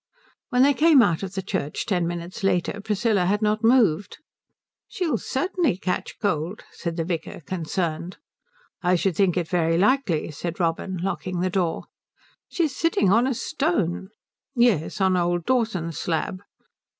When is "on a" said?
13.11-13.35